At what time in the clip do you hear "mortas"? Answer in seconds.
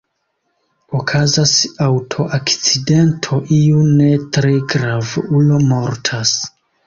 5.73-6.35